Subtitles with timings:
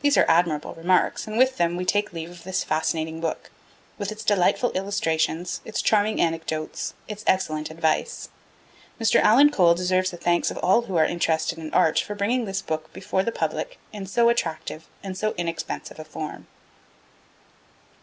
[0.00, 3.50] These are admirable remarks, and with them we take leave of this fascinating book,
[3.98, 8.30] with its delightful illustrations, its charming anecdotes, its excellent advice.
[8.98, 9.20] Mr.
[9.20, 12.62] Alan Cole deserves the thanks of all who are interested in art for bringing this
[12.62, 16.46] book before the public in so attractive and so inexpensive a form.